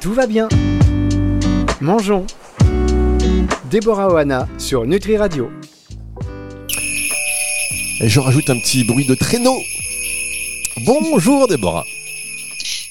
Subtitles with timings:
[0.00, 0.48] Tout va bien.
[1.82, 2.26] Mangeons.
[3.70, 5.50] Déborah Oana sur Nutri Radio.
[8.00, 9.58] Et je rajoute un petit bruit de traîneau.
[10.86, 11.84] Bonjour Déborah.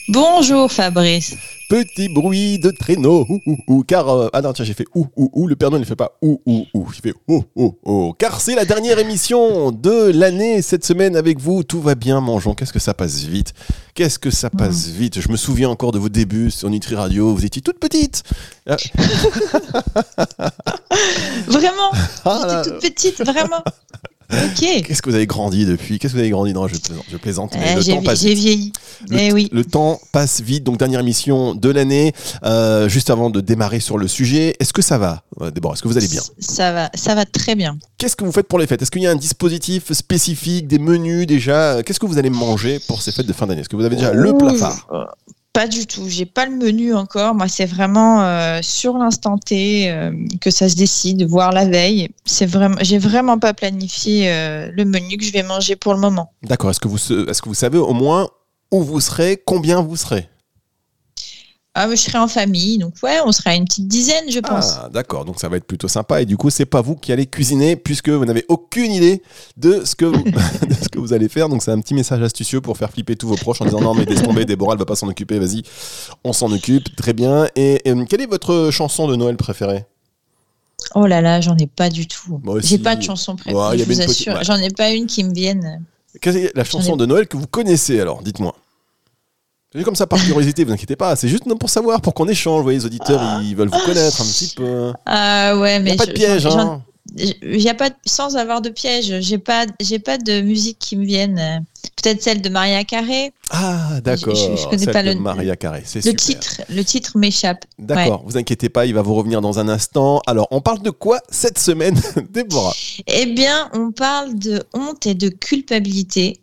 [0.09, 1.35] Bonjour Fabrice.
[1.69, 3.27] Petit bruit de traîneau.
[3.29, 4.09] Ouh, ouh, ouh, car.
[4.09, 5.47] euh, ah non, tiens, j'ai fait ouh, ouh, ouh.
[5.47, 6.87] Le Père Noël ne fait pas ouh, ouh, ouh.
[6.95, 8.15] Il fait oh, oh, oh.
[8.17, 11.61] Car c'est la dernière émission de l'année cette semaine avec vous.
[11.63, 12.55] Tout va bien, mangeons.
[12.55, 13.53] Qu'est-ce que ça passe vite?
[13.93, 15.21] Qu'est-ce que ça passe vite?
[15.21, 17.35] Je me souviens encore de vos débuts sur Nutri Radio.
[17.35, 18.23] Vous étiez toute petite.
[18.67, 18.75] Ah,
[21.47, 21.91] Vraiment
[22.25, 23.63] ah là, J'étais toute petite, vraiment.
[24.31, 24.59] Ok.
[24.85, 25.97] Qu'est-ce que vous avez grandi depuis?
[25.99, 26.53] Qu'est-ce que vous avez grandi?
[26.53, 27.05] Non, je plaisante.
[27.11, 28.37] Je plaisante mais Euh, le j'ai temps passe j'ai vite.
[28.39, 28.73] vieilli.
[29.09, 29.49] Le, Eh oui.
[29.51, 32.13] le temps passe vite, donc dernière émission de l'année.
[32.43, 35.23] Euh, juste avant de démarrer sur le sujet, est-ce que ça va?
[35.41, 36.21] Euh, Déborah, est-ce que vous allez bien?
[36.39, 37.77] Ça va, ça va très bien.
[37.97, 38.81] Qu'est-ce que vous faites pour les fêtes?
[38.81, 41.81] Est-ce qu'il y a un dispositif spécifique, des menus déjà?
[41.83, 43.61] Qu'est-ce que vous allez manger pour ces fêtes de fin d'année?
[43.61, 45.05] Est-ce que vous avez déjà le Ouh, phare euh,
[45.59, 46.07] Pas du tout.
[46.07, 47.35] J'ai pas le menu encore.
[47.35, 52.07] Moi, c'est vraiment euh, sur l'instant T euh, que ça se décide, voire la veille.
[52.23, 55.99] C'est vraiment, j'ai vraiment pas planifié euh, le menu que je vais manger pour le
[55.99, 56.31] moment.
[56.43, 58.29] D'accord, est-ce que, vous, est-ce que vous savez au moins
[58.71, 60.29] où vous serez, combien vous serez?
[61.81, 64.73] Ah, je serai en famille, donc ouais, on sera une petite dizaine, je pense.
[64.77, 66.21] Ah, d'accord, donc ça va être plutôt sympa.
[66.21, 69.23] Et du coup, c'est pas vous qui allez cuisiner puisque vous n'avez aucune idée
[69.55, 70.23] de ce que vous,
[70.67, 71.47] de ce que vous allez faire.
[71.47, 73.93] Donc, c'est un petit message astucieux pour faire flipper tous vos proches en disant non,
[73.93, 75.63] mais laisse tomber, Déborah, elle va pas s'en occuper, vas-y,
[76.25, 76.95] on s'en occupe.
[76.97, 77.47] Très bien.
[77.55, 79.85] Et, euh, quelle est votre chanson de Noël préférée?
[80.95, 82.41] Oh là là, j'en ai pas du tout.
[82.61, 84.33] J'ai pas de chanson préférée, Ouais, je vous petite- assure.
[84.33, 84.43] ouais.
[84.43, 85.83] J'en ai pas une qui me vienne.
[86.21, 88.21] Quelle est la chanson ai- de Noël que vous connaissez alors?
[88.23, 88.55] Dites-moi.
[89.75, 91.15] C'est comme ça par curiosité, vous inquiétez pas.
[91.15, 92.57] C'est juste pour savoir, pour qu'on échange.
[92.57, 94.91] Vous voyez, les auditeurs, ils veulent vous connaître un petit peu.
[95.05, 96.81] Ah ouais, Il n'y mais a pas de piège, hein
[97.15, 99.19] y a pas de- sans avoir de piège.
[99.21, 101.63] J'ai pas, j'ai pas de musique qui me vienne.
[102.01, 103.31] Peut-être celle de Maria Carré.
[103.51, 104.35] Ah, d'accord.
[104.35, 106.23] Je- je connais Celle pas de le- Maria Carré, c'est Le super.
[106.23, 107.65] titre, le titre m'échappe.
[107.79, 110.21] D'accord, vous inquiétez pas, il va vous revenir dans un instant.
[110.27, 111.99] Alors, on parle de quoi cette semaine,
[112.31, 112.73] Déborah?
[113.07, 116.41] Eh bien, on parle de honte et de culpabilité.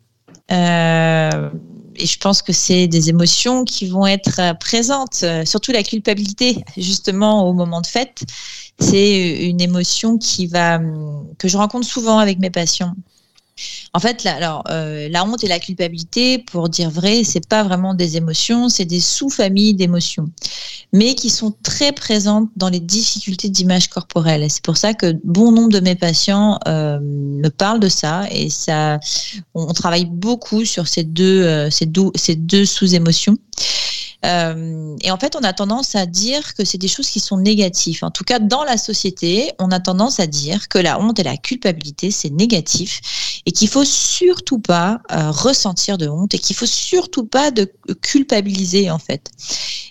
[0.52, 1.50] Euh,
[1.98, 5.82] et je pense que c'est des émotions qui vont être euh, présentes, euh, surtout la
[5.82, 8.22] culpabilité, justement au moment de fête.
[8.78, 12.94] C'est une émotion qui va hum, que je rencontre souvent avec mes patients.
[13.92, 17.62] En fait, la, alors, euh, la honte et la culpabilité, pour dire vrai, c'est pas
[17.62, 20.28] vraiment des émotions, c'est des sous-familles d'émotions,
[20.92, 24.44] mais qui sont très présentes dans les difficultés d'image corporelle.
[24.50, 28.50] C'est pour ça que bon nombre de mes patients euh, me parlent de ça, et
[28.50, 29.00] ça,
[29.54, 31.86] on, travaille beaucoup sur ces deux, euh, ces
[32.36, 33.38] deux sous-émotions.
[34.24, 37.36] Euh, et en fait, on a tendance à dire que c'est des choses qui sont
[37.36, 38.00] négatives.
[38.02, 41.22] En tout cas, dans la société, on a tendance à dire que la honte et
[41.22, 46.56] la culpabilité, c'est négatif et qu'il faut surtout pas euh, ressentir de honte et qu'il
[46.56, 47.70] faut surtout pas de
[48.02, 49.30] culpabiliser en fait.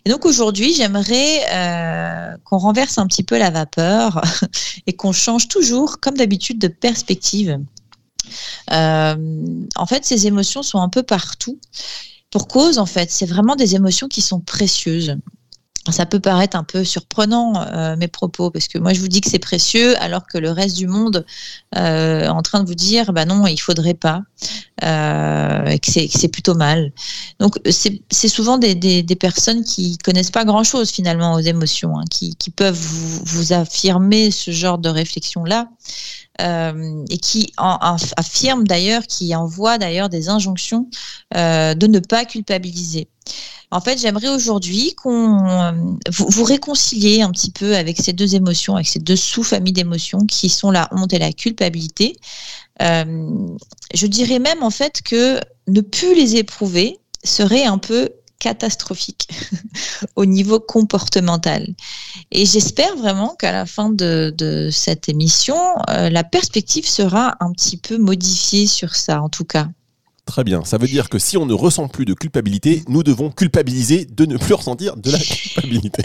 [0.06, 4.22] Et donc aujourd'hui, j'aimerais euh, qu'on renverse un petit peu la vapeur
[4.88, 7.60] et qu'on change toujours, comme d'habitude, de perspective.
[8.72, 11.60] En fait, ces émotions sont un peu partout.
[12.36, 15.16] Pour cause, en fait, c'est vraiment des émotions qui sont précieuses.
[15.90, 19.22] Ça peut paraître un peu surprenant euh, mes propos parce que moi je vous dis
[19.22, 21.26] que c'est précieux alors que le reste du monde
[21.78, 24.24] euh, est en train de vous dire bah non il faudrait pas
[24.84, 26.92] euh, et que c'est plutôt mal.
[27.40, 32.36] Donc c'est souvent des, personnes qui connaissent pas grand chose finalement aux émotions, hein, qui,
[32.54, 35.70] peuvent vous, vous affirmer ce genre de réflexion là.
[36.42, 40.90] Euh, et qui en, affirment d'ailleurs, qui envoient d'ailleurs des injonctions
[41.34, 43.08] euh, de ne pas culpabiliser.
[43.72, 45.72] En fait, j'aimerais aujourd'hui qu'on euh,
[46.12, 50.26] vous, vous réconciliez un petit peu avec ces deux émotions, avec ces deux sous-familles d'émotions
[50.26, 52.18] qui sont la honte et la culpabilité.
[52.82, 58.10] Je dirais même en fait que ne plus les éprouver serait un peu
[58.46, 59.28] catastrophique
[60.16, 61.74] au niveau comportemental.
[62.32, 65.56] Et j'espère vraiment qu'à la fin de, de cette émission,
[65.90, 69.68] euh, la perspective sera un petit peu modifiée sur ça, en tout cas.
[70.28, 73.30] Très bien, ça veut dire que si on ne ressent plus de culpabilité, nous devons
[73.32, 76.04] culpabiliser de ne plus ressentir de la culpabilité.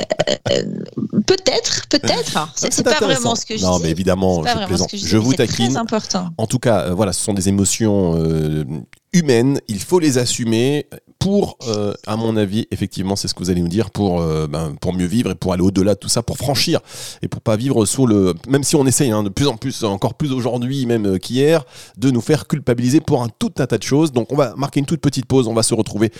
[1.26, 2.36] Peut-être, peut-être.
[2.36, 3.84] Alors, C'est pas vraiment ce que je Non, dis.
[3.84, 4.90] mais évidemment, je plaisante.
[4.92, 5.68] je, Je vous taquine.
[5.68, 6.30] Très important.
[6.38, 8.64] En tout cas, euh, voilà, ce sont des émotions euh,
[9.12, 9.60] humaines.
[9.68, 10.86] Il faut les assumer
[11.18, 14.46] pour, euh, à mon avis, effectivement, c'est ce que vous allez nous dire, pour, euh,
[14.46, 16.80] ben, pour mieux vivre et pour aller au-delà de tout ça, pour franchir
[17.22, 18.34] et pour pas vivre sous le.
[18.48, 21.64] Même si on essaye hein, de plus en plus, encore plus aujourd'hui même euh, qu'hier,
[21.98, 24.12] de nous faire culpabiliser pour un tout un tas de choses.
[24.12, 25.46] Donc, on va marquer une toute petite pause.
[25.46, 26.10] On va se retrouver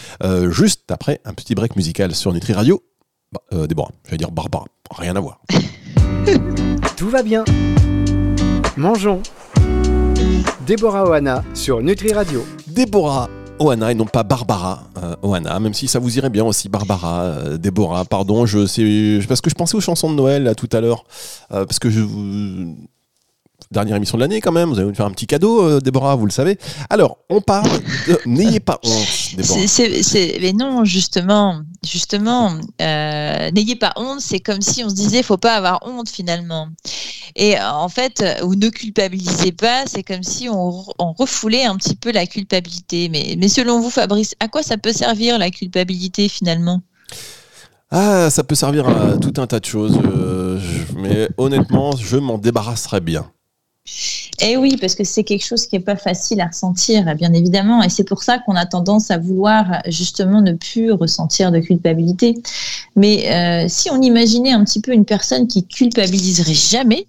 [0.51, 2.83] juste après un petit break musical sur Nutri Radio.
[3.33, 5.41] Bah, Déborah, j'allais dire Barbara, rien à voir.
[6.97, 7.45] Tout va bien.
[8.77, 9.23] Mangeons.
[10.67, 12.45] Déborah Oana sur Nutri Radio.
[12.71, 13.29] Déborah,
[13.59, 17.23] Oana et non pas Barbara euh, Oana, même si ça vous irait bien aussi, Barbara,
[17.23, 20.69] euh, Déborah, pardon, je sais, parce que je pensais aux chansons de Noël là, tout
[20.73, 21.05] à l'heure,
[21.53, 22.77] euh, parce que je vous
[23.71, 24.69] dernière émission de l'année quand même.
[24.71, 26.59] Vous allez nous faire un petit cadeau, euh, Déborah, vous le savez.
[26.89, 27.71] Alors, on parle
[28.09, 29.61] de N'ayez pas honte, Déborah.
[29.67, 34.21] C'est- c'est- mais non, justement, justement, euh, n'ayez pas honte.
[34.21, 36.69] C'est comme si on se disait, faut pas avoir honte finalement.
[37.37, 41.95] Et en fait, ou ne culpabilisez pas, c'est comme si on, on refoulait un petit
[41.95, 43.09] peu la culpabilité.
[43.09, 46.83] Mais, mais selon vous, Fabrice, à quoi ça peut servir la culpabilité finalement?
[47.93, 50.61] Ah, ça peut servir à tout un tas de choses, euh,
[50.97, 53.31] mais honnêtement, je m'en débarrasserais bien.
[54.43, 57.83] Eh oui, parce que c'est quelque chose qui n'est pas facile à ressentir, bien évidemment.
[57.83, 62.37] Et c'est pour ça qu'on a tendance à vouloir justement ne plus ressentir de culpabilité.
[62.97, 67.07] Mais euh, si on imaginait un petit peu une personne qui culpabiliserait jamais,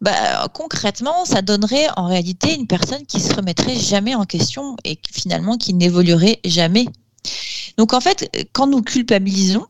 [0.00, 4.98] bah, concrètement, ça donnerait en réalité une personne qui se remettrait jamais en question et
[5.10, 6.86] finalement qui n'évoluerait jamais.
[7.76, 9.66] Donc en fait, quand nous culpabilisons,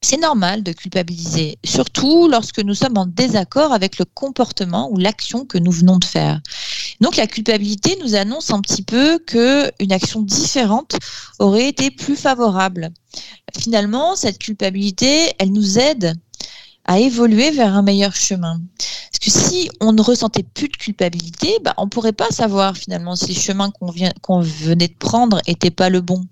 [0.00, 5.44] c'est normal de culpabiliser, surtout lorsque nous sommes en désaccord avec le comportement ou l'action
[5.44, 6.40] que nous venons de faire.
[7.00, 10.96] Donc la culpabilité nous annonce un petit peu que une action différente
[11.38, 12.90] aurait été plus favorable.
[13.58, 16.14] Finalement, cette culpabilité, elle nous aide
[16.84, 18.60] à évoluer vers un meilleur chemin.
[18.78, 22.76] Parce que si on ne ressentait plus de culpabilité, bah, on ne pourrait pas savoir
[22.76, 26.24] finalement si le chemin qu'on venait de prendre n'était pas le bon.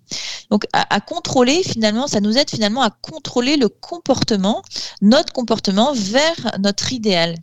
[0.55, 4.63] Donc à, contrôler, finalement, ça nous aide finalement à contrôler le comportement,
[5.03, 7.35] notre comportement vers notre idéal.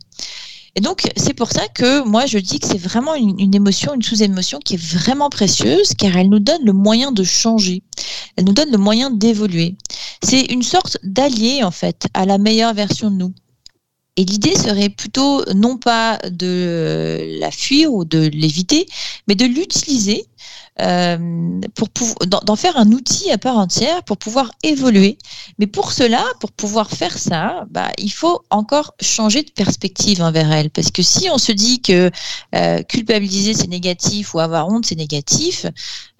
[0.76, 3.92] Et donc, c'est pour ça que moi, je dis que c'est vraiment une, une émotion,
[3.92, 7.82] une sous-émotion qui est vraiment précieuse, car elle nous donne le moyen de changer.
[8.38, 9.76] Elle nous donne le moyen d'évoluer.
[10.22, 13.34] C'est une sorte d'allié, en fait, à la meilleure version de nous.
[14.16, 18.86] Et l'idée serait plutôt non pas de la fuir ou de l'éviter,
[19.26, 20.26] mais de l'utiliser
[20.80, 21.88] euh, pour
[22.26, 25.18] d'en faire un outil à part entière pour pouvoir évoluer.
[25.58, 30.50] Mais pour cela, pour pouvoir faire ça, bah, il faut encore changer de perspective envers
[30.52, 30.70] elle.
[30.70, 32.10] Parce que si on se dit que
[32.54, 35.66] euh, culpabiliser c'est négatif ou avoir honte c'est négatif,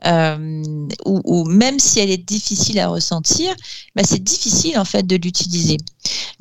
[0.06, 0.62] euh,
[1.06, 3.55] ou, ou même si elle est difficile à ressentir,
[3.94, 5.79] bah, c'est difficile en fait de l'utiliser.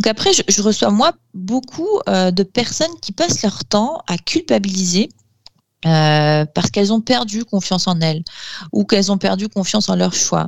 [0.01, 5.09] Donc après, je, reçois moi beaucoup euh, de personnes qui passent leur temps à culpabiliser
[5.85, 8.23] euh, parce qu'elles ont perdu confiance en elles
[8.71, 10.47] ou qu'elles ont perdu confiance en leur choix.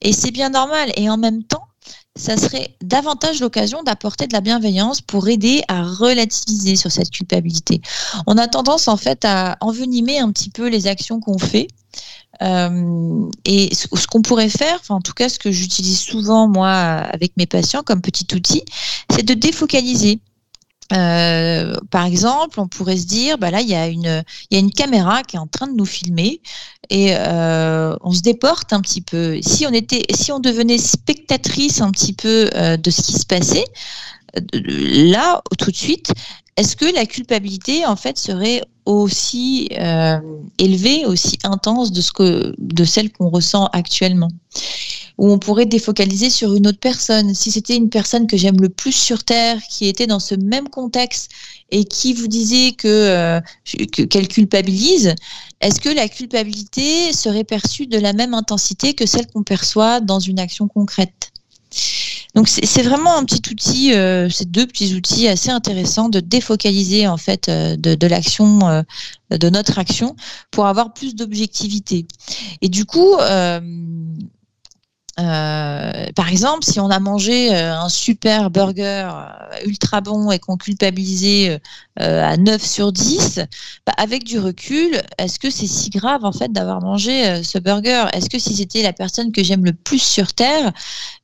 [0.00, 0.90] Et c'est bien normal.
[0.96, 1.66] Et en même temps,
[2.16, 7.80] ça serait davantage l'occasion d'apporter de la bienveillance pour aider à relativiser sur cette culpabilité.
[8.26, 11.68] On a tendance en fait à envenimer un petit peu les actions qu'on fait.
[12.42, 17.36] Euh, et ce, qu'on pourrait faire, en tout cas ce que j'utilise souvent moi avec
[17.36, 18.64] mes patients comme petit outil,
[19.10, 20.20] c'est de défocaliser.
[20.92, 25.36] Euh, par exemple, on pourrait se dire, bah là, il y a une, caméra qui
[25.36, 26.40] est en train de nous filmer
[26.90, 29.40] et euh, on se déporte un petit peu.
[29.42, 33.26] Si on était, si on devenait spectatrice un petit peu euh, de ce qui se
[33.26, 33.64] passait,
[34.52, 36.12] là, tout de suite,
[36.56, 39.68] est-ce que la culpabilité, en fait, serait aussi
[40.58, 44.30] élevée, aussi intense de ce que, de celle qu'on ressent actuellement?
[45.16, 47.34] Où on pourrait défocaliser sur une autre personne.
[47.34, 50.68] Si c'était une personne que j'aime le plus sur Terre, qui était dans ce même
[50.68, 51.30] contexte
[51.70, 53.40] et qui vous disait que euh,
[53.92, 55.14] que- qu'elle culpabilise,
[55.60, 60.18] est-ce que la culpabilité serait perçue de la même intensité que celle qu'on perçoit dans
[60.18, 61.30] une action concrète?
[62.34, 67.06] Donc c'est vraiment un petit outil, euh, ces deux petits outils assez intéressants de défocaliser
[67.06, 68.82] en fait euh, de, de l'action, euh,
[69.30, 70.16] de notre action,
[70.50, 72.06] pour avoir plus d'objectivité.
[72.60, 73.14] Et du coup,
[75.20, 80.40] euh, par exemple, si on a mangé euh, un super burger euh, ultra bon et
[80.40, 81.60] qu'on culpabilisait
[81.96, 83.40] à 9 sur 10,
[83.86, 88.06] bah, avec du recul, est-ce que c'est si grave en fait d'avoir mangé ce burger?
[88.12, 90.72] Est-ce que si c'était la personne que j'aime le plus sur Terre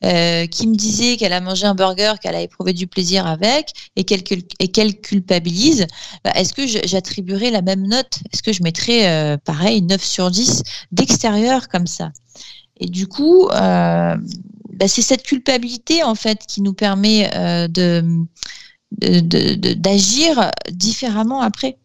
[0.00, 4.04] qui me disait qu'elle a mangé un burger, qu'elle a éprouvé du plaisir avec et
[4.04, 5.88] qu'elle culpabilise,
[6.22, 8.20] bah, est-ce que j'attribuerais la même note?
[8.32, 12.12] Est-ce que je mettrais pareil 9 sur 10 d'extérieur comme ça?
[12.80, 14.16] Et du coup, euh,
[14.72, 18.02] bah, c'est cette culpabilité en fait qui nous permet euh, de
[19.74, 21.78] d'agir différemment après.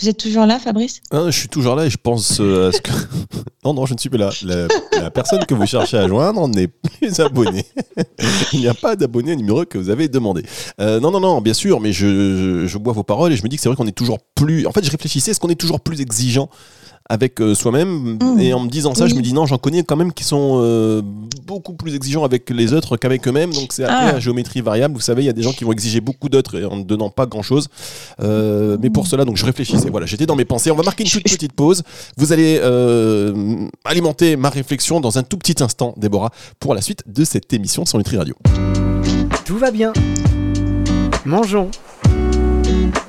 [0.00, 1.00] Vous êtes toujours là, Fabrice?
[1.12, 2.90] Hein, je suis toujours là et je pense euh, à ce que.
[3.64, 4.30] non, non, je ne suis plus là.
[4.42, 7.66] La, personne que vous cherchez à joindre n'est plus abonnée.
[8.52, 10.42] Il n'y a pas d'abonné au numéro que vous avez demandé.
[10.78, 13.56] Non, non, non, bien sûr, mais je, je bois vos paroles et je me dis
[13.56, 14.66] que c'est vrai qu'on est toujours plus.
[14.66, 16.48] En fait, je réfléchissais, est-ce qu'on est toujours plus exigeant
[17.08, 18.18] avec euh, soi-même.
[18.20, 18.40] Mmh.
[18.40, 20.60] Et en me disant ça, je me dis non, j'en connais quand même qui sont
[20.62, 21.02] euh,
[21.46, 23.52] beaucoup plus exigeants avec les autres qu'avec eux-mêmes.
[23.52, 24.16] Donc c'est après Ah.
[24.16, 24.94] à géométrie variable.
[24.94, 26.82] Vous savez, il y a des gens qui vont exiger beaucoup d'autres et en ne
[26.82, 27.68] donnant pas grand-chose.
[28.22, 29.90] Euh, mais pour cela, donc je réfléchissais.
[29.90, 30.70] Voilà, j'étais dans mes pensées.
[30.70, 31.82] On va marquer une toute petite pause.
[32.16, 37.02] Vous allez euh, alimenter ma réflexion dans un tout petit instant, Déborah, pour la suite
[37.06, 38.34] de cette émission sur Nutri Radio.
[39.44, 39.92] Tout va bien.
[41.26, 41.70] Mangeons.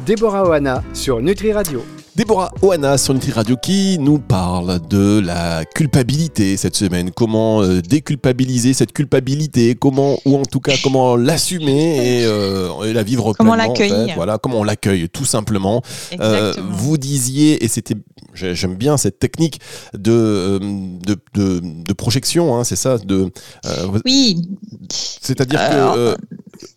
[0.05, 1.81] Déborah Oana sur Nutri Radio.
[2.15, 7.11] Déborah Oana sur Nutri Radio qui nous parle de la culpabilité cette semaine.
[7.11, 9.75] Comment euh, déculpabiliser cette culpabilité?
[9.75, 13.75] Comment, ou en tout cas, comment l'assumer et, euh, et la vivre Comment pleinement, en
[13.75, 13.89] fait.
[13.89, 14.15] l'accueillir.
[14.15, 15.81] Voilà, comment on l'accueille, tout simplement.
[16.21, 17.95] Euh, vous disiez, et c'était,
[18.33, 19.59] j'ai- j'aime bien cette technique
[19.93, 23.29] de, euh, de, de, de projection, hein, c'est ça de,
[23.65, 24.47] euh, Oui,
[25.21, 25.75] C'est-à-dire que.
[25.75, 26.15] euh,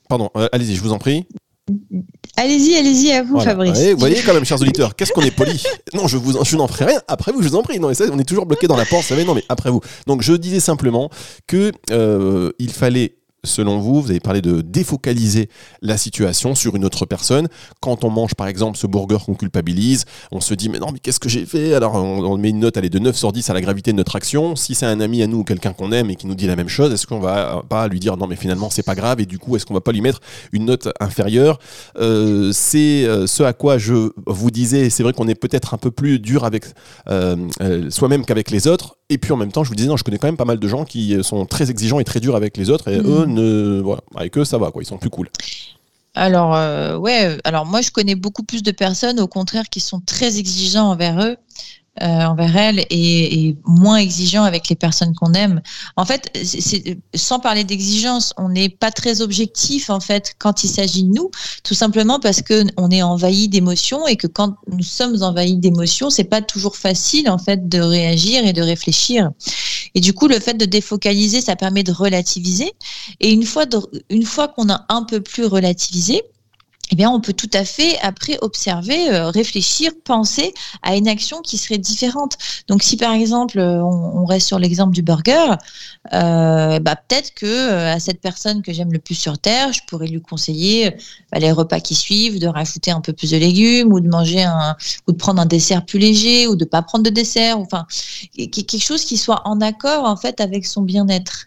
[0.09, 1.27] pardon, allez-y, je vous en prie.
[2.37, 3.51] Allez-y, allez-y à vous, Voilà.
[3.51, 3.79] Fabrice.
[3.93, 5.63] Vous voyez quand même, chers auditeurs, qu'est-ce qu'on est poli.
[5.95, 7.01] Non, je vous, en- je n'en ferai rien.
[7.09, 7.79] Après vous, je vous en prie.
[7.81, 9.03] Non, mais ça, on est toujours bloqué dans la porte.
[9.03, 9.81] Vous savez, non, mais après vous.
[10.07, 11.11] Donc, je disais simplement
[11.47, 13.15] que euh, il fallait.
[13.45, 15.49] Selon vous, vous avez parlé de défocaliser
[15.81, 17.49] la situation sur une autre personne.
[17.81, 20.99] Quand on mange, par exemple, ce burger qu'on culpabilise, on se dit, mais non, mais
[20.99, 21.75] qu'est-ce que j'ai fait?
[21.75, 23.93] Alors, on, on met une note, elle est de 9 sur 10 à la gravité
[23.93, 24.57] de notre action.
[24.57, 26.57] Si c'est un ami à nous ou quelqu'un qu'on aime et qui nous dit la
[26.57, 29.27] même chose, est-ce qu'on va pas lui dire, non, mais finalement, c'est pas grave Et
[29.27, 30.21] du coup, est-ce qu'on va pas lui mettre
[30.53, 31.59] une note inférieure?
[32.01, 35.79] Euh, c'est euh, ce à quoi je vous disais, c'est vrai qu'on est peut-être un
[35.79, 36.65] peu plus dur avec
[37.09, 38.97] euh, euh, soi-même qu'avec les autres.
[39.11, 40.59] Et puis en même temps, je vous disais, non, je connais quand même pas mal
[40.59, 42.89] de gens qui euh, sont très exigeants et très durs avec les autres.
[42.89, 43.07] Et Mhm.
[43.07, 43.25] eux,
[44.17, 45.29] avec eux, ça va, quoi, ils sont plus cool.
[46.15, 50.01] Alors, euh, ouais, alors moi, je connais beaucoup plus de personnes, au contraire, qui sont
[50.01, 51.37] très exigeants envers eux,
[52.03, 55.63] euh, envers elles, et, moins exigeants avec les personnes qu'on aime.
[55.97, 56.37] En fait,
[57.15, 61.31] sans parler d'exigence, on n'est pas très objectif, en fait, quand il s'agit de nous,
[61.63, 66.11] tout simplement parce que on est envahi d'émotions et que quand nous sommes envahis d'émotions,
[66.11, 69.31] c'est pas toujours facile, en fait, de réagir et de réfléchir.
[69.95, 72.73] Et du coup, le fait de défocaliser, ça permet de relativiser.
[73.21, 73.65] Et une fois,
[74.25, 76.23] fois qu'on a un peu plus relativisé,
[76.91, 81.41] eh bien, on peut tout à fait après observer, euh, réfléchir, penser à une action
[81.43, 82.37] qui serait différente.
[82.67, 85.55] Donc, si par exemple, euh, on, on reste sur l'exemple du burger,
[86.15, 89.81] euh, bah, peut-être que euh, à cette personne que j'aime le plus sur terre, je
[89.87, 90.91] pourrais lui conseiller euh,
[91.33, 94.43] bah, les repas qui suivent, de rajouter un peu plus de légumes ou de manger
[94.45, 94.77] un
[95.07, 97.59] ou de prendre un dessert plus léger ou de pas prendre de dessert.
[97.59, 97.87] Enfin,
[98.37, 101.45] qu- quelque chose qui soit en accord en fait avec son bien-être.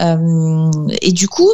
[0.00, 0.70] Euh,
[1.02, 1.50] et du coup,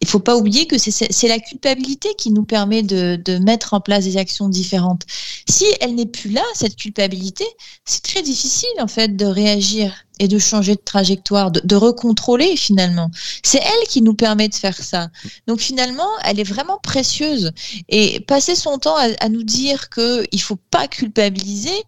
[0.00, 3.80] il faut pas oublier que c'est- la culpabilité qui nous permet de, de mettre en
[3.80, 5.02] place des actions différentes.
[5.48, 7.44] Si elle n'est plus là, cette culpabilité,
[7.84, 12.56] c'est très difficile en fait de réagir et de changer de trajectoire, de, de recontrôler
[12.56, 13.10] finalement.
[13.42, 15.08] C'est elle qui nous permet de faire ça.
[15.46, 17.52] Donc finalement, elle est vraiment précieuse.
[17.88, 21.84] Et passer son temps à, à nous dire que il faut pas culpabiliser,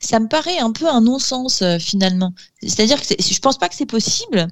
[0.00, 2.32] ça me paraît un peu un non-sens euh, finalement.
[2.62, 4.48] C'est-à-dire que je pense pas que c'est possible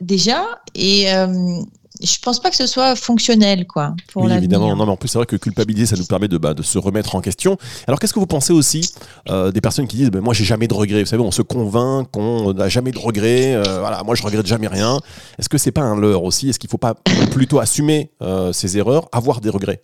[0.00, 0.44] déjà
[0.74, 1.62] et euh,
[2.00, 4.44] je pense pas que ce soit fonctionnel quoi pour oui, l'avenir.
[4.44, 4.74] évidemment.
[4.76, 6.78] Non, mais en plus, c'est vrai que culpabiliser, ça nous permet de, bah, de se
[6.78, 7.58] remettre en question.
[7.86, 8.92] Alors, qu'est-ce que vous pensez aussi
[9.28, 11.42] euh, des personnes qui disent, ben, moi, j'ai jamais de regrets Vous savez, on se
[11.42, 13.54] convainc qu'on n'a jamais de regrets.
[13.54, 14.98] euh, voilà, moi, je regrette jamais rien.
[15.38, 16.48] Est-ce que c'est pas un leurre aussi?
[16.48, 16.94] Est-ce qu'il faut pas
[17.30, 19.82] plutôt assumer euh, ses erreurs, avoir des regrets?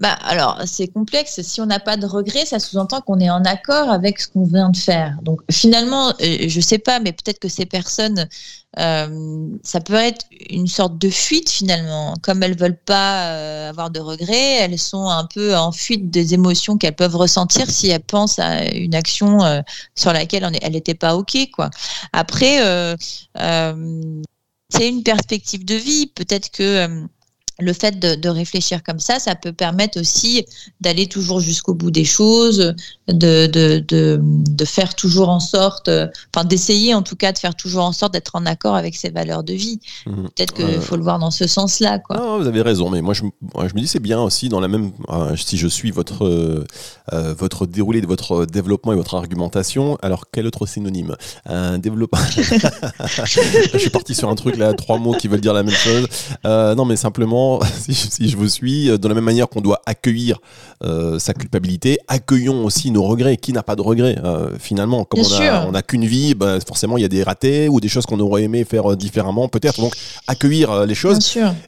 [0.00, 1.40] Bah alors c'est complexe.
[1.42, 4.42] Si on n'a pas de regrets, ça sous-entend qu'on est en accord avec ce qu'on
[4.44, 5.16] vient de faire.
[5.22, 8.28] Donc finalement, euh, je sais pas, mais peut-être que ces personnes,
[8.80, 12.14] euh, ça peut être une sorte de fuite finalement.
[12.22, 16.34] Comme elles veulent pas euh, avoir de regrets, elles sont un peu en fuite des
[16.34, 19.38] émotions qu'elles peuvent ressentir si elles pensent à une action
[19.94, 21.70] sur laquelle on est- elle n'était pas ok quoi.
[22.12, 22.58] Après,
[24.70, 26.08] c'est une perspective de vie.
[26.08, 27.06] Peut-être que
[27.60, 30.44] le fait de, de réfléchir comme ça, ça peut permettre aussi
[30.80, 32.74] d'aller toujours jusqu'au bout des choses,
[33.08, 37.38] de, de, de, de faire toujours en sorte, euh, enfin d'essayer en tout cas de
[37.38, 39.80] faire toujours en sorte d'être en accord avec ses valeurs de vie.
[40.06, 40.28] Mhm.
[40.34, 41.98] Peut-être qu'il faut le voir dans ce sens-là.
[41.98, 42.16] Quoi.
[42.16, 43.22] Non, vous avez raison, mais moi je,
[43.54, 46.24] moi, je me dis c'est bien aussi dans la même euh, si je suis votre
[46.24, 46.64] euh,
[47.12, 49.96] euh, votre déroulé de votre développement et votre argumentation.
[50.02, 51.16] Alors quel autre synonyme?
[51.46, 52.18] Un développement.
[52.36, 56.06] je suis parti sur un truc là, trois mots qui veulent dire la même chose.
[56.46, 57.43] Euh, non, mais simplement
[57.80, 60.38] si, je- si je vous suis, euh, de la même manière qu'on doit accueillir
[60.82, 63.36] euh, sa culpabilité, accueillons aussi nos regrets.
[63.36, 65.04] Qui n'a pas de regrets euh, finalement?
[65.04, 65.68] Comme Bien on a, sûr.
[65.70, 68.20] on a qu'une vie, bah, forcément il y a des ratés ou des choses qu'on
[68.20, 69.80] aurait aimé faire différemment, peut-être.
[69.80, 69.94] Donc
[70.26, 71.18] accueillir les choses.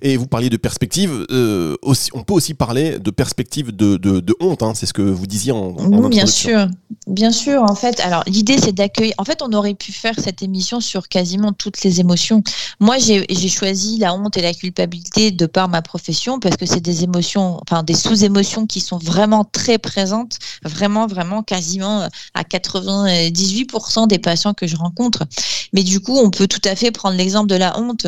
[0.03, 4.21] Et vous parliez de perspective, euh, aussi, on peut aussi parler de perspective de, de,
[4.21, 6.67] de honte, hein, c'est ce que vous disiez en, en Oui, bien sûr,
[7.07, 7.63] bien sûr.
[7.63, 9.15] En fait, alors l'idée c'est d'accueillir.
[9.19, 12.43] En fait, on aurait pu faire cette émission sur quasiment toutes les émotions.
[12.81, 16.67] Moi, j'ai j'ai choisi la honte et la culpabilité de par ma profession parce que
[16.67, 22.43] c'est des émotions, enfin des sous-émotions qui sont vraiment très présentes, vraiment, vraiment quasiment à
[22.43, 25.25] 98% des patients que je rencontre.
[25.73, 28.07] Mais du coup, on peut tout à fait prendre l'exemple de la honte.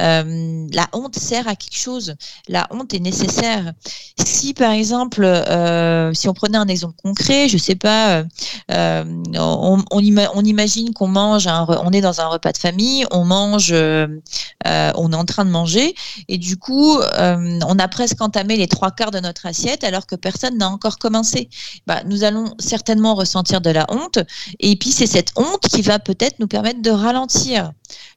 [0.00, 2.14] Euh, la honte sert à quelque chose.
[2.48, 3.72] La honte est nécessaire.
[4.24, 8.24] Si par exemple, euh, si on prenait un exemple concret, je sais pas,
[8.70, 9.04] euh,
[9.36, 15.16] on, imagine qu'on mange, on est dans un repas de famille, on mange, on est
[15.16, 15.94] en train de manger,
[16.28, 20.14] et du coup, on a presque entamé les trois quarts de notre assiette alors que
[20.14, 21.48] personne n'a encore commencé.
[21.86, 24.18] Bah, nous allons certainement ressentir de la honte,
[24.60, 27.72] et puis c'est cette honte qui va peut-être nous permettre de ralentir,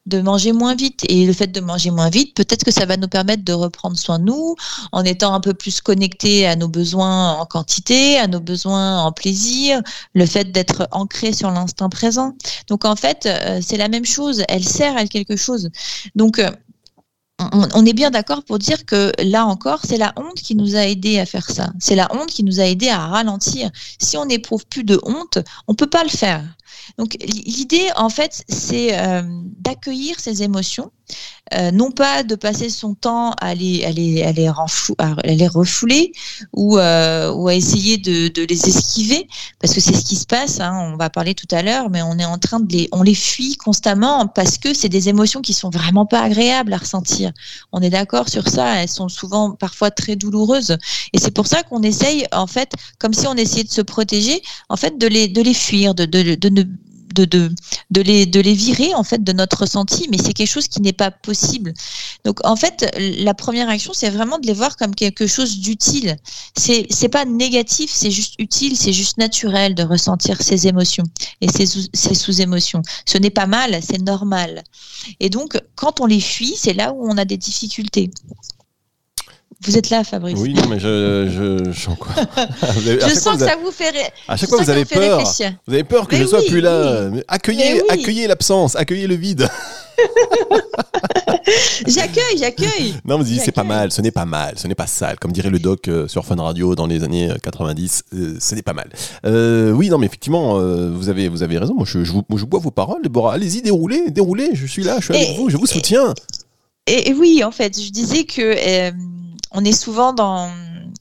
[0.05, 1.01] de manger moins vite.
[1.09, 3.97] Et le fait de manger moins vite, peut-être que ça va nous permettre de reprendre
[3.97, 4.55] soin de nous
[4.91, 9.11] en étant un peu plus connectés à nos besoins en quantité, à nos besoins en
[9.11, 9.81] plaisir,
[10.13, 12.35] le fait d'être ancré sur l'instant présent.
[12.67, 14.43] Donc en fait, euh, c'est la même chose.
[14.49, 15.69] Elle sert à quelque chose.
[16.15, 16.39] Donc
[17.51, 20.85] on, est bien d'accord pour dire que là encore, c'est la honte qui nous a
[20.85, 21.71] aidé à faire ça.
[21.79, 23.69] C'est la honte qui nous a aidé à ralentir.
[23.99, 26.43] Si on n'éprouve plus de honte, on peut pas le faire.
[26.97, 29.21] Donc l'idée, en fait, c'est euh,
[29.59, 30.91] d'accueillir ces émotions,
[31.53, 36.13] euh, non pas de passer son temps à les, à les, à les, refouler
[36.53, 39.27] ou, euh, ou à essayer de, les esquiver,
[39.59, 40.59] parce que c'est ce qui se passe.
[40.59, 43.03] Hein, on va parler tout à l'heure, mais on est en train de les, on
[43.03, 47.31] les fuit constamment parce que c'est des émotions qui sont vraiment pas agréables à ressentir.
[47.71, 48.81] On est d'accord sur ça.
[48.81, 50.77] Elles sont souvent parfois très douloureuses,
[51.13, 54.41] et c'est pour ça qu'on essaye, en fait, comme si on essayait de se protéger,
[54.69, 56.60] en fait, de les, de les fuir, de, de, de ne
[57.13, 57.51] de, de,
[57.89, 60.81] de, les, de les virer en fait de notre ressenti, mais c'est quelque chose qui
[60.81, 61.73] n'est pas possible.
[62.25, 66.15] Donc en fait, la première action, c'est vraiment de les voir comme quelque chose d'utile.
[66.57, 71.03] C'est c'est pas négatif, c'est juste utile, c'est juste naturel de ressentir ces émotions
[71.41, 72.81] et ces, ces sous-émotions.
[73.05, 74.63] Ce n'est pas mal, c'est normal.
[75.19, 78.11] Et donc quand on les fuit, c'est là où on a des difficultés.
[79.63, 80.39] Vous êtes là, Fabrice.
[80.39, 82.13] Oui, non, mais je, je, je sens quoi
[82.83, 84.09] Je sens que ça vous fait rire.
[84.27, 85.21] À chaque fois, vous avez peur.
[85.67, 87.09] Vous avez peur que je ne sois plus là.
[87.27, 89.47] accueillez, accueillez l'absence, accueillez le vide.
[91.87, 92.95] j'accueille, j'accueille.
[93.05, 95.19] Non, mais c'est pas mal, ce n'est pas mal, ce n'est pas sale.
[95.19, 98.63] Comme dirait le doc euh, sur Fun Radio dans les années 90, euh, ce n'est
[98.63, 98.89] pas mal.
[99.25, 100.55] Euh, oui, non, mais effectivement,
[100.89, 101.75] vous, avez, vous avez raison.
[101.75, 103.33] Moi, je, je, je bois vos paroles, Déborah.
[103.33, 104.51] Allez-y, déroulez, déroulez.
[104.53, 106.15] Je suis là, je suis avec vous, je vous soutiens.
[106.87, 108.91] Et, et, oui, en fait, je disais que
[109.51, 110.49] on est souvent dans,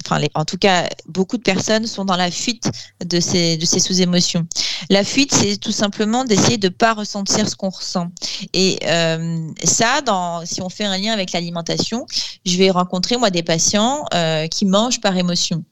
[0.05, 2.70] enfin, en tout cas, beaucoup de personnes sont dans la fuite
[3.05, 4.46] de ces, de ces sous-émotions.
[4.88, 8.11] La fuite, c'est tout simplement d'essayer de ne pas ressentir ce qu'on ressent.
[8.53, 12.07] Et euh, ça, dans, si on fait un lien avec l'alimentation,
[12.44, 15.64] je vais rencontrer moi des patients euh, qui mangent par émotion.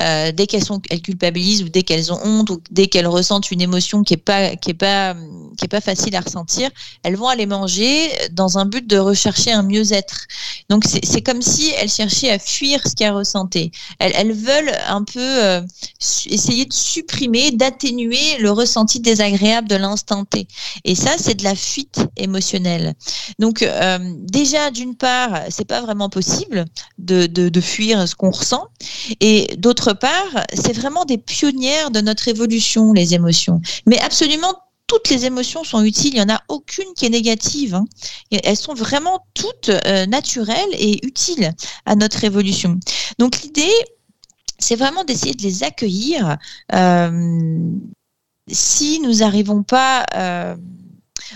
[0.00, 3.50] Euh, dès qu'elles sont, elles culpabilisent ou dès qu'elles ont honte ou dès qu'elles ressentent
[3.50, 5.14] une émotion qui est pas, qui est pas,
[5.56, 6.70] qui est pas facile à ressentir,
[7.02, 10.26] elles vont aller manger dans un but de rechercher un mieux-être.
[10.68, 13.70] Donc c'est comme si elles cherchaient à fuir ce qu'elles ressentaient.
[13.98, 15.60] Elles, veulent un peu euh,
[16.26, 20.46] essayer de supprimer, d'atténuer le ressenti désagréable de l'instant T.
[20.84, 22.94] Et ça, c'est de la fuite émotionnelle.
[23.38, 26.64] Donc euh, déjà, d'une part, c'est pas vraiment possible
[26.98, 28.66] de, de fuir ce qu'on ressent.
[29.20, 33.60] Et d'autre part, c'est vraiment des pionnières de notre évolution, les émotions.
[33.86, 34.54] Mais absolument
[34.86, 37.74] toutes les émotions sont utiles, il n'y en a aucune qui est négative.
[37.74, 37.86] Hein.
[38.30, 41.52] Elles sont vraiment toutes euh, naturelles et utiles
[41.86, 42.78] à notre évolution.
[43.18, 43.72] Donc l'idée,
[44.58, 46.36] c'est vraiment d'essayer de les accueillir.
[46.72, 47.70] Euh,
[48.48, 50.04] si nous n'arrivons pas...
[50.14, 50.56] Euh,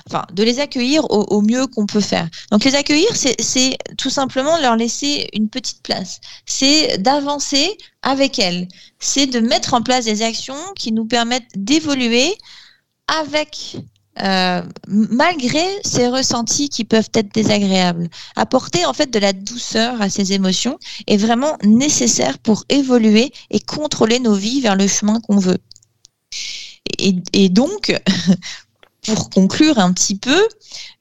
[0.07, 2.29] enfin, de les accueillir au, mieux qu'on peut faire.
[2.51, 6.21] Donc les accueillir, c'est tout simplement leur laisser une petite place.
[6.47, 8.69] C'est d'avancer avec elles.
[8.99, 12.35] C'est de mettre en place des actions qui nous permettent d'évoluer
[13.07, 13.77] avec
[14.23, 18.09] euh, malgré ces ressentis qui peuvent être désagréables.
[18.35, 23.61] Apporter en fait de la douceur à ces émotions est vraiment nécessaire pour évoluer et
[23.61, 25.59] contrôler nos vies vers le chemin qu'on veut.
[26.99, 27.95] Et, et donc,
[29.03, 30.49] pour conclure un petit peu,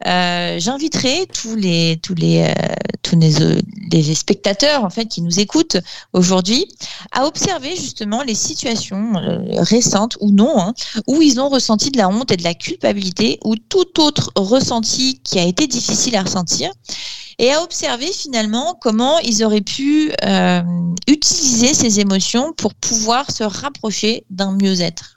[0.05, 5.77] euh, j'inviterai tous les tous les euh, tous les, spectateurs en fait qui nous écoutent
[6.13, 6.67] aujourd'hui
[7.12, 10.73] à observer justement les situations euh, récentes ou non hein,
[11.07, 15.19] où ils ont ressenti de la honte et de la culpabilité ou tout autre ressenti
[15.23, 16.71] qui a été difficile à ressentir
[17.39, 20.12] et à observer finalement comment ils auraient pu
[21.07, 25.16] utiliser ces émotions pour pouvoir se rapprocher d'un mieux-être.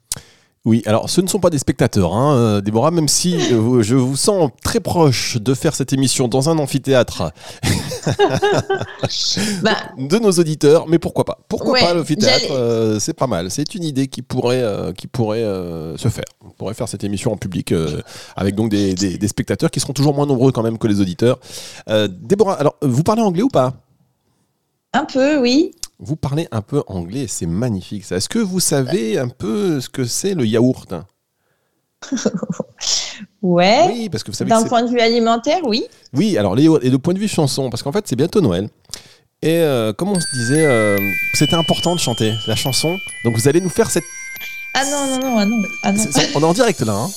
[0.66, 3.96] Oui, alors ce ne sont pas des spectateurs, hein, euh, Déborah, même si euh, je
[3.96, 7.32] vous sens très proche de faire cette émission dans un amphithéâtre
[9.62, 9.76] bah.
[9.96, 11.38] de nos auditeurs, mais pourquoi pas?
[11.48, 14.62] Pourquoi pas l'amphithéâtre euh, C'est pas mal, c'est une idée qui pourrait,
[14.98, 15.44] qui pourrait
[15.96, 16.24] se faire.
[16.44, 17.72] On pourrait faire cette émission en public
[18.36, 21.38] avec donc des, des, spectateurs qui seront toujours moins nombreux quand même que les auditeurs.
[21.88, 23.72] Déborah, alors vous parlez anglais ou pas?
[24.92, 25.72] Un peu, oui.
[26.02, 28.04] Vous parlez un peu anglais, c'est magnifique.
[28.04, 28.16] ça.
[28.16, 30.94] Est-ce que vous savez un peu ce que c'est le yaourt?
[33.42, 33.86] Ouais.
[33.88, 35.84] Oui, parce que vous savez D'un point de vue alimentaire, oui.
[36.14, 38.68] Oui, alors les et de point de vue chanson, parce qu'en fait c'est bientôt Noël.
[39.42, 40.98] Et euh, comme on se disait, euh,
[41.34, 42.96] c'était important de chanter la chanson.
[43.24, 44.04] Donc vous allez nous faire cette.
[44.74, 45.62] Ah non, non, non, ah non.
[45.82, 46.04] Ah non.
[46.34, 46.92] on est en direct là.
[46.94, 47.08] hein.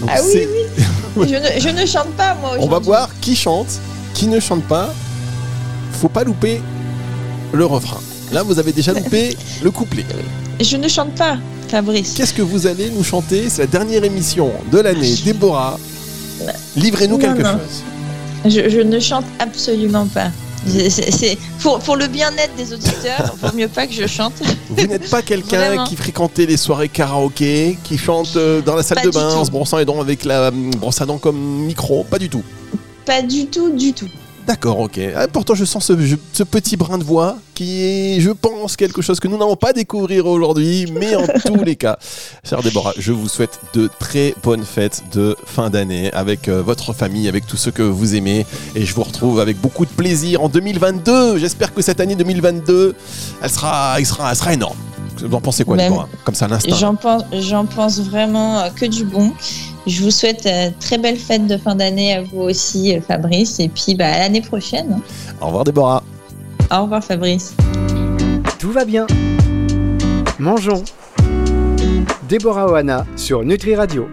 [0.00, 0.46] Donc, Ah oui,
[1.16, 1.26] oui.
[1.28, 2.56] Je ne, je ne chante pas, moi.
[2.60, 3.80] On va voir qui chante,
[4.14, 4.94] qui ne chante pas.
[5.92, 6.60] Faut pas louper
[7.52, 7.98] le refrain.
[8.32, 10.04] Là, vous avez déjà loupé le couplet.
[10.60, 11.38] Je ne chante pas,
[11.68, 12.14] Fabrice.
[12.14, 13.48] Qu'est-ce que vous allez nous chanter?
[13.48, 15.14] C'est la dernière émission de l'année.
[15.24, 15.78] Déborah,
[16.76, 17.52] livrez-nous quelque non.
[17.52, 17.82] chose.
[18.52, 20.30] Je, je ne chante absolument pas.
[20.66, 24.34] C'est- pour, pour le bien-être des auditeurs, il vaut mieux pas que je chante.
[24.68, 28.98] Vous n'êtes pas quelqu'un qui fréquentait les soirées karaoké, qui chante euh, dans la salle
[28.98, 29.38] Pas de bain tout.
[29.38, 32.28] en se brossant les dents avec la hum, brosse à dents comme micro Pas du
[32.28, 32.42] tout.
[33.06, 34.08] Pas du tout, du tout.
[34.48, 34.98] D'accord, ok.
[35.14, 38.76] Ah, pourtant, je sens ce, je- ce petit brin de voix qui est, je pense,
[38.76, 41.98] quelque chose que nous n'allons pas découvrir aujourd'hui, mais en tous les cas,
[42.48, 46.94] chère Déborah, je vous souhaite de très bonnes fêtes de fin d'année avec euh, votre
[46.94, 50.42] famille, avec tous ceux que vous aimez, et je vous retrouve avec beaucoup de plaisir
[50.42, 51.36] en 2022.
[51.38, 52.94] J'espère que cette année 2022,
[53.42, 54.78] elle sera, elle sera, elle sera énorme.
[55.22, 55.76] Vous en pensez quoi,
[56.24, 56.76] Comme ça, à l'instant.
[56.76, 59.32] J'en pense, j'en pense vraiment euh, que du bon.
[59.86, 63.58] Je vous souhaite euh, très belle fête de fin d'année à vous aussi, euh, Fabrice.
[63.60, 65.00] Et puis bah, à l'année prochaine.
[65.40, 66.02] Au revoir, Déborah.
[66.70, 67.54] Au revoir, Fabrice.
[68.58, 69.06] Tout va bien.
[70.38, 70.84] Mangeons.
[72.28, 74.06] Déborah Oana sur Nutri Radio.